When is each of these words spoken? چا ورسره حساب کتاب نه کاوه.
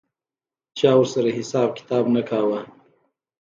چا 0.77 0.91
ورسره 0.99 1.29
حساب 1.39 1.69
کتاب 1.77 2.05
نه 2.15 2.21
کاوه. 2.29 2.61